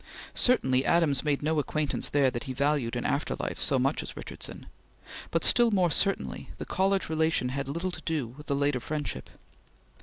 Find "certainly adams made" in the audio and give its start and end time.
0.33-1.43